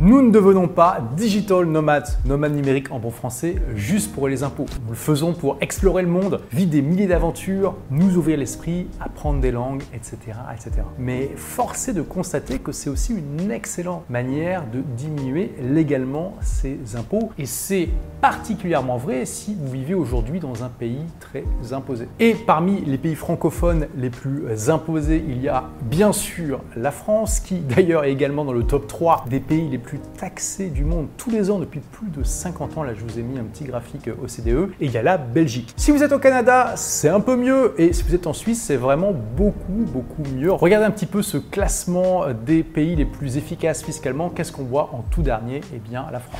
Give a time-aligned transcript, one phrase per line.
[0.00, 4.66] Nous ne devenons pas digital nomads, nomades numériques en bon français, juste pour les impôts.
[4.84, 9.40] Nous le faisons pour explorer le monde, vivre des milliers d'aventures, nous ouvrir l'esprit, apprendre
[9.40, 10.16] des langues, etc.,
[10.54, 10.82] etc.
[11.00, 16.78] Mais force est de constater que c'est aussi une excellente manière de diminuer légalement ces
[16.94, 17.30] impôts.
[17.36, 17.88] Et c'est
[18.20, 21.42] particulièrement vrai si vous vivez aujourd'hui dans un pays très
[21.72, 22.06] imposé.
[22.20, 27.40] Et parmi les pays francophones les plus imposés, il y a bien sûr la France,
[27.40, 30.00] qui d'ailleurs est également dans le top 3 des pays les plus plus
[30.70, 32.82] du monde tous les ans depuis plus de 50 ans.
[32.82, 34.70] Là, je vous ai mis un petit graphique OCDE.
[34.80, 35.72] Et il y a la Belgique.
[35.76, 37.74] Si vous êtes au Canada, c'est un peu mieux.
[37.78, 40.52] Et si vous êtes en Suisse, c'est vraiment beaucoup, beaucoup mieux.
[40.52, 44.28] Regardez un petit peu ce classement des pays les plus efficaces fiscalement.
[44.28, 45.62] Qu'est-ce qu'on voit en tout dernier?
[45.74, 46.38] Eh bien, la France.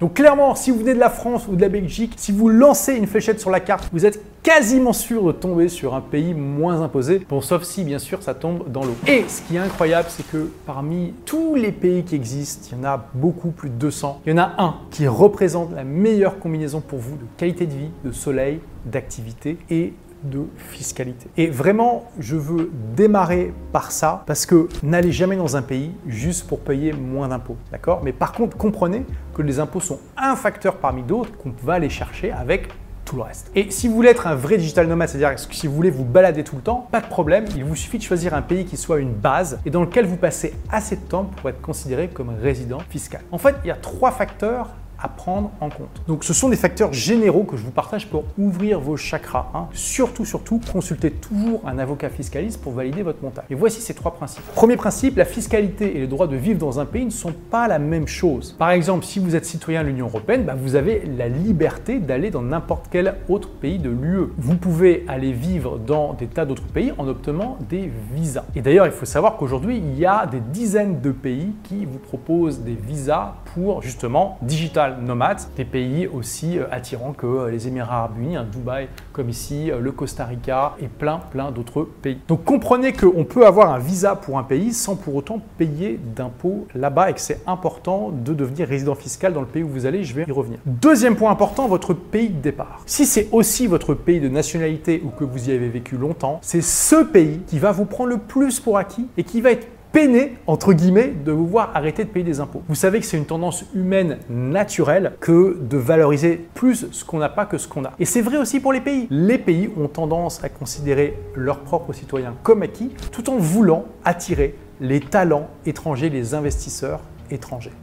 [0.00, 2.94] Donc clairement, si vous venez de la France ou de la Belgique, si vous lancez
[2.94, 6.82] une fléchette sur la carte, vous êtes quasiment sûr de tomber sur un pays moins
[6.82, 7.22] imposé.
[7.28, 8.96] Bon, sauf si bien sûr ça tombe dans l'eau.
[9.06, 12.80] Et ce qui est incroyable, c'est que parmi tous les pays qui existent, il y
[12.80, 16.38] en a beaucoup, plus de 200, il y en a un qui représente la meilleure
[16.38, 21.28] combinaison pour vous de qualité de vie, de soleil, d'activité et de fiscalité.
[21.36, 26.46] Et vraiment, je veux démarrer par ça parce que n'allez jamais dans un pays juste
[26.46, 28.00] pour payer moins d'impôts, d'accord?
[28.02, 31.90] Mais par contre, comprenez que les impôts sont un facteur parmi d'autres qu'on va aller
[31.90, 32.68] chercher avec
[33.04, 33.50] tout le reste.
[33.54, 36.42] Et si vous voulez être un vrai digital nomade, c'est-à-dire si vous voulez vous balader
[36.42, 38.98] tout le temps, pas de problème, il vous suffit de choisir un pays qui soit
[38.98, 42.78] une base et dans lequel vous passez assez de temps pour être considéré comme résident
[42.88, 43.20] fiscal.
[43.30, 44.70] En fait, il y a trois facteurs
[45.04, 46.02] à prendre en compte.
[46.08, 49.50] Donc ce sont des facteurs généraux que je vous partage pour ouvrir vos chakras.
[49.54, 49.66] Hein.
[49.72, 53.44] Surtout, surtout, consultez toujours un avocat fiscaliste pour valider votre montage.
[53.50, 54.44] Et voici ces trois principes.
[54.54, 57.68] Premier principe, la fiscalité et le droit de vivre dans un pays ne sont pas
[57.68, 58.54] la même chose.
[58.58, 62.30] Par exemple, si vous êtes citoyen de l'Union Européenne, bah, vous avez la liberté d'aller
[62.30, 64.32] dans n'importe quel autre pays de l'UE.
[64.38, 68.44] Vous pouvez aller vivre dans des tas d'autres pays en obtenant des visas.
[68.56, 71.98] Et d'ailleurs, il faut savoir qu'aujourd'hui, il y a des dizaines de pays qui vous
[71.98, 77.68] proposent des visas pour justement digital nomades, des pays aussi euh, attirants que euh, les
[77.68, 81.88] Émirats arabes unis, hein, Dubaï comme ici, euh, le Costa Rica et plein plein d'autres
[82.02, 82.18] pays.
[82.28, 86.66] Donc comprenez qu'on peut avoir un visa pour un pays sans pour autant payer d'impôts
[86.74, 90.04] là-bas et que c'est important de devenir résident fiscal dans le pays où vous allez,
[90.04, 90.58] je vais y revenir.
[90.66, 92.80] Deuxième point important, votre pays de départ.
[92.86, 96.62] Si c'est aussi votre pays de nationalité ou que vous y avez vécu longtemps, c'est
[96.62, 100.34] ce pays qui va vous prendre le plus pour acquis et qui va être peiner,
[100.48, 102.64] entre guillemets, de vous voir arrêter de payer des impôts.
[102.68, 107.28] Vous savez que c'est une tendance humaine naturelle que de valoriser plus ce qu'on n'a
[107.28, 107.92] pas que ce qu'on a.
[108.00, 109.06] Et c'est vrai aussi pour les pays.
[109.08, 114.56] Les pays ont tendance à considérer leurs propres citoyens comme acquis tout en voulant attirer
[114.80, 117.00] les talents étrangers, les investisseurs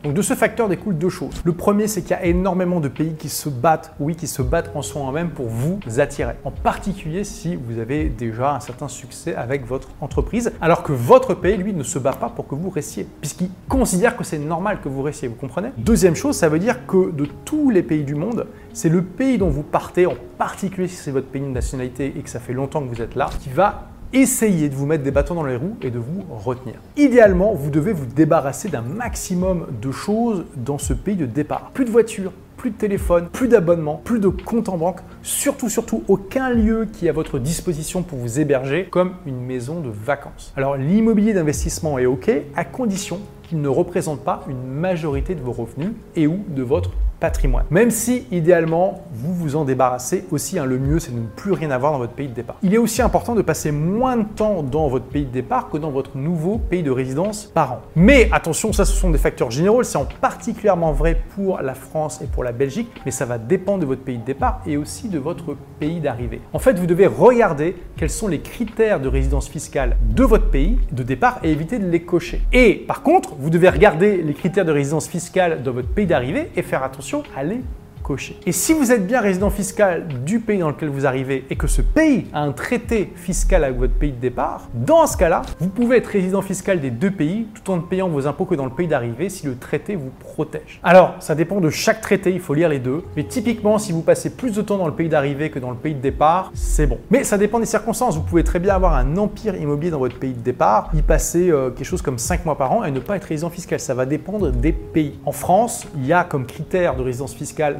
[0.03, 1.41] Donc de ce facteur découlent deux choses.
[1.43, 4.41] Le premier, c'est qu'il y a énormément de pays qui se battent, oui, qui se
[4.41, 6.35] battent en soi-même pour vous attirer.
[6.43, 11.33] En particulier si vous avez déjà un certain succès avec votre entreprise, alors que votre
[11.33, 14.79] pays, lui, ne se bat pas pour que vous restiez, puisqu'il considère que c'est normal
[14.81, 15.69] que vous restiez, vous comprenez?
[15.77, 19.37] Deuxième chose, ça veut dire que de tous les pays du monde, c'est le pays
[19.37, 22.53] dont vous partez, en particulier si c'est votre pays de nationalité et que ça fait
[22.53, 25.55] longtemps que vous êtes là, qui va essayez de vous mettre des bâtons dans les
[25.55, 26.75] roues et de vous retenir.
[26.97, 31.71] Idéalement, vous devez vous débarrasser d'un maximum de choses dans ce pays de départ.
[31.73, 36.03] Plus de voitures, plus de téléphone, plus d'abonnement, plus de compte en banque, surtout, surtout
[36.07, 40.53] aucun lieu qui est à votre disposition pour vous héberger comme une maison de vacances.
[40.55, 45.53] Alors l'immobilier d'investissement est OK à condition qu'il ne représente pas une majorité de vos
[45.53, 46.91] revenus et ou de votre
[47.21, 47.65] patrimoine.
[47.69, 51.53] Même si idéalement vous vous en débarrassez aussi, hein, le mieux c'est de ne plus
[51.53, 52.57] rien avoir dans votre pays de départ.
[52.63, 55.77] Il est aussi important de passer moins de temps dans votre pays de départ que
[55.77, 57.81] dans votre nouveau pays de résidence par an.
[57.95, 62.21] Mais attention, ça ce sont des facteurs généraux, c'est en particulièrement vrai pour la France
[62.21, 65.07] et pour la Belgique, mais ça va dépendre de votre pays de départ et aussi
[65.07, 66.41] de votre pays d'arrivée.
[66.53, 70.79] En fait, vous devez regarder quels sont les critères de résidence fiscale de votre pays
[70.91, 72.41] de départ et éviter de les cocher.
[72.51, 76.49] Et par contre, vous devez regarder les critères de résidence fiscale de votre pays d'arrivée
[76.55, 77.63] et faire attention allez
[78.01, 78.37] cocher.
[78.45, 81.67] Et si vous êtes bien résident fiscal du pays dans lequel vous arrivez et que
[81.67, 85.69] ce pays a un traité fiscal avec votre pays de départ, dans ce cas-là, vous
[85.69, 88.65] pouvez être résident fiscal des deux pays tout en ne payant vos impôts que dans
[88.65, 90.79] le pays d'arrivée si le traité vous protège.
[90.83, 94.01] Alors, ça dépend de chaque traité, il faut lire les deux, mais typiquement, si vous
[94.01, 96.87] passez plus de temps dans le pays d'arrivée que dans le pays de départ, c'est
[96.87, 96.99] bon.
[97.09, 98.15] Mais ça dépend des circonstances.
[98.15, 101.49] Vous pouvez très bien avoir un empire immobilier dans votre pays de départ, y passer
[101.49, 103.79] euh, quelque chose comme 5 mois par an et ne pas être résident fiscal.
[103.79, 105.19] Ça va dépendre des pays.
[105.25, 107.79] En France, il y a comme critère de résidence fiscale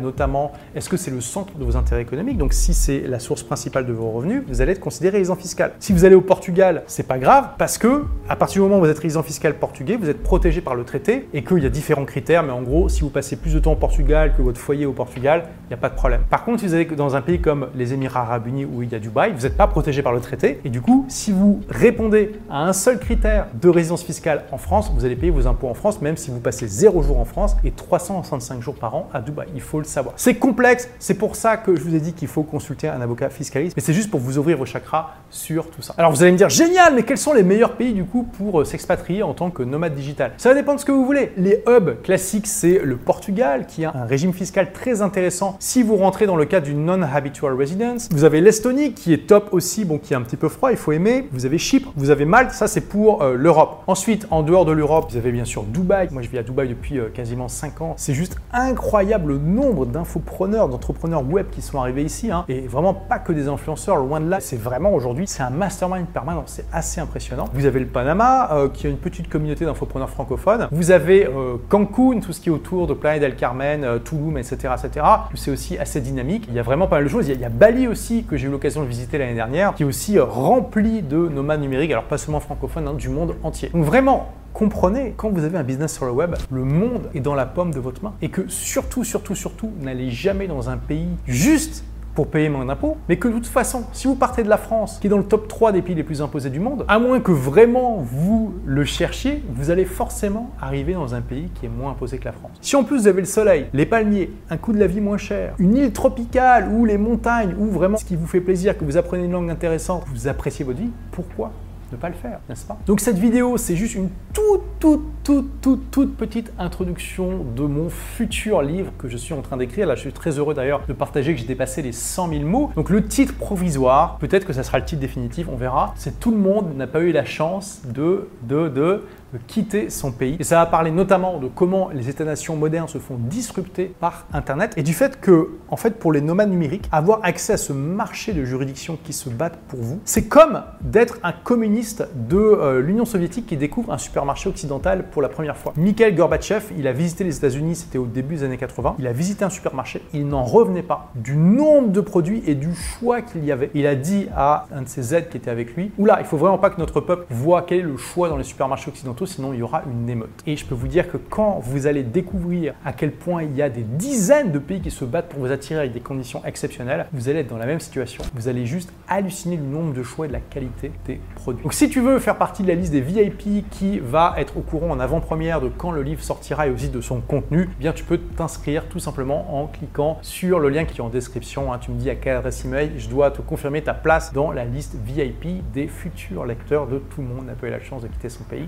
[0.76, 2.38] est-ce que c'est le centre de vos intérêts économiques?
[2.38, 5.74] Donc si c'est la source principale de vos revenus, vous allez être considéré résident fiscal.
[5.80, 8.86] Si vous allez au Portugal, c'est pas grave parce que à partir du moment où
[8.86, 11.70] vous êtes résident fiscal portugais, vous êtes protégé par le traité et qu'il y a
[11.70, 12.44] différents critères.
[12.44, 14.94] Mais en gros, si vous passez plus de temps au Portugal que votre foyer au
[14.94, 16.22] Portugal, il n'y a pas de problème.
[16.30, 18.92] Par contre, si vous allez dans un pays comme les Émirats Arabes Unis où il
[18.92, 21.62] y a Dubaï, vous n'êtes pas protégé par le traité et du coup, si vous
[21.70, 25.68] répondez à un seul critère de résidence fiscale en France, vous allez payer vos impôts
[25.68, 29.10] en France, même si vous passez 0 jours en France et 365 jours par an
[29.14, 29.48] à Dubaï.
[29.56, 30.01] Il faut le savoir.
[30.16, 33.30] C'est complexe, c'est pour ça que je vous ai dit qu'il faut consulter un avocat
[33.30, 35.94] fiscaliste, mais c'est juste pour vous ouvrir vos chakras sur tout ça.
[35.98, 38.62] Alors vous allez me dire, génial, mais quels sont les meilleurs pays du coup pour
[38.62, 40.34] euh, s'expatrier en tant que nomade digital?
[40.38, 41.32] Ça va dépendre de ce que vous voulez.
[41.38, 45.96] Les hubs classiques, c'est le Portugal, qui a un régime fiscal très intéressant si vous
[45.96, 48.10] rentrez dans le cadre d'une non-habitual residence.
[48.12, 50.78] Vous avez l'Estonie, qui est top aussi, bon, qui est un petit peu froid, il
[50.78, 51.28] faut aimer.
[51.32, 53.84] Vous avez Chypre, vous avez Malte, ça c'est pour euh, l'Europe.
[53.88, 56.10] Ensuite, en dehors de l'Europe, vous avez bien sûr Dubaï.
[56.12, 57.94] Moi, je vis à Dubaï depuis euh, quasiment 5 ans.
[57.98, 62.32] C'est juste incroyable le nombre d'infopreneurs, d'entrepreneurs web qui sont arrivés ici.
[62.32, 62.46] Hein.
[62.50, 64.40] Et vraiment pas que des influenceurs, loin de là.
[64.40, 66.44] C'est vraiment aujourd'hui, c'est un mastermind permanent.
[66.46, 67.46] C'est assez impressionnant.
[67.54, 70.68] Vous avez le Panama, euh, qui a une petite communauté d'infopreneurs francophones.
[70.72, 71.28] Vous avez
[71.70, 75.06] Cancun, tout ce qui est autour de Playa del Carmen, Tulum, etc., etc.
[75.36, 76.46] C'est aussi assez dynamique.
[76.48, 77.28] Il y a vraiment pas mal de choses.
[77.28, 79.86] Il y a, Bali aussi, que j'ai eu l'occasion de visiter l'année dernière, qui est
[79.86, 83.70] aussi rempli de nomades numériques, alors pas seulement francophones, hein, du monde entier.
[83.70, 87.36] Donc vraiment, comprenez, quand vous avez un business sur le web, le monde est dans
[87.36, 88.14] la paume de votre main.
[88.22, 91.84] Et que surtout, surtout, surtout, n'allez jamais dans un pays juste
[92.14, 94.98] pour payer moins d'impôts, mais que de toute façon, si vous partez de la France,
[95.00, 97.20] qui est dans le top 3 des pays les plus imposés du monde, à moins
[97.20, 101.92] que vraiment vous le cherchiez, vous allez forcément arriver dans un pays qui est moins
[101.92, 102.52] imposé que la France.
[102.62, 105.18] Si en plus vous avez le soleil, les palmiers, un coût de la vie moins
[105.18, 108.84] cher, une île tropicale ou les montagnes, ou vraiment ce qui vous fait plaisir, que
[108.84, 111.52] vous apprenez une langue intéressante, vous appréciez votre vie, pourquoi
[111.92, 112.78] ne pas le faire, n'est-ce pas?
[112.86, 117.90] Donc cette vidéo, c'est juste une toute, toute, toute, toute, toute petite introduction de mon
[117.90, 119.88] futur livre que je suis en train d'écrire.
[119.88, 122.72] Là, je suis très heureux d'ailleurs de partager que j'ai dépassé les 100 000 mots.
[122.76, 125.94] Donc le titre provisoire, peut-être que ça sera le titre définitif, on verra.
[125.98, 130.12] C'est tout le monde n'a pas eu la chance de, de, de de quitter son
[130.12, 130.36] pays.
[130.40, 134.74] Et ça va parler notamment de comment les États-nations modernes se font disrupter par Internet
[134.78, 138.34] et du fait que, en fait, pour les nomades numériques, avoir accès à ce marché
[138.34, 143.06] de juridictions qui se battent pour vous, c'est comme d'être un communiste de euh, l'Union
[143.06, 145.74] soviétique qui découvre un supermarché occidental pour la première fois.
[145.78, 149.14] Mikhail Gorbatchev, il a visité les États-Unis, c'était au début des années 80, il a
[149.14, 153.46] visité un supermarché, il n'en revenait pas du nombre de produits et du choix qu'il
[153.46, 153.72] y avait.
[153.74, 156.38] Il a dit à un de ses aides qui était avec lui, oula, il faut
[156.38, 159.54] vraiment pas que notre peuple voit quel est le choix dans les supermarchés occidentaux sinon
[159.54, 160.30] il y aura une émeute.
[160.48, 163.62] Et je peux vous dire que quand vous allez découvrir à quel point il y
[163.62, 167.08] a des dizaines de pays qui se battent pour vous attirer avec des conditions exceptionnelles,
[167.14, 168.24] vous allez être dans la même situation.
[168.34, 171.64] Vous allez juste halluciner du nombre de choix et de la qualité des produits.
[171.64, 174.62] Donc si tu veux faire partie de la liste des VIP qui va être au
[174.62, 177.94] courant en avant-première de quand le livre sortira et aussi de son contenu, eh bien
[177.94, 181.74] tu peux t'inscrire tout simplement en cliquant sur le lien qui est en description.
[181.74, 181.80] Hein.
[181.80, 184.66] Tu me dis à quelle adresse email je dois te confirmer ta place dans la
[184.66, 188.08] liste VIP des futurs lecteurs de tout le monde n'a pas eu la chance de
[188.08, 188.68] quitter son pays.